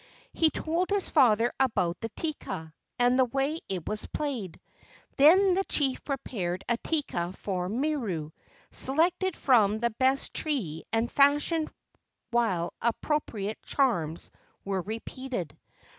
He 0.33 0.49
told 0.49 0.89
his 0.89 1.11
father 1.11 1.53
about 1.59 1.99
the 2.01 2.09
teka 2.09 2.73
and 2.97 3.19
the 3.19 3.25
way 3.25 3.59
it 3.69 3.87
was 3.87 4.07
played. 4.07 4.59
Then 5.17 5.53
the 5.53 5.63
chief 5.65 6.03
prepared 6.03 6.63
a 6.67 6.77
teka 6.79 7.33
for 7.35 7.69
Miru, 7.69 8.31
selected 8.71 9.37
from 9.37 9.77
the 9.77 9.91
best 9.91 10.33
tree 10.33 10.85
and 10.91 11.11
fashioned 11.11 11.71
while 12.31 12.73
appropriate 12.81 13.61
charms 13.61 14.31
were 14.65 14.81
repeated. 14.81 15.55